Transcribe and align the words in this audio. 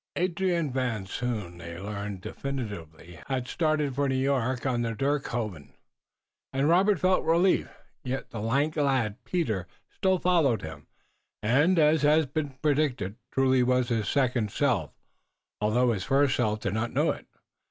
Adrian 0.15 0.71
Van 0.71 1.05
Zoon, 1.05 1.59
they 1.59 1.77
learned 1.77 2.21
definitely, 2.21 3.19
had 3.27 3.47
started 3.47 3.93
for 3.93 4.09
New 4.09 4.15
York 4.15 4.65
on 4.65 4.81
the 4.81 4.95
Dirkhoeven, 4.95 5.75
and 6.51 6.67
Robert 6.67 6.99
felt 6.99 7.23
relief. 7.23 7.69
Yet 8.03 8.31
the 8.31 8.39
lank 8.39 8.77
lad, 8.77 9.23
Peter, 9.25 9.67
still 9.93 10.17
followed 10.17 10.63
him, 10.63 10.87
and, 11.43 11.77
as 11.77 12.01
had 12.01 12.33
been 12.33 12.57
predicted 12.63 13.17
truly, 13.31 13.61
was 13.61 13.89
his 13.89 14.09
second 14.09 14.49
self, 14.49 14.89
although 15.61 15.91
his 15.91 16.05
first 16.05 16.35
self 16.37 16.61
did 16.61 16.73
not 16.73 16.93
know 16.93 17.11
it. 17.11 17.27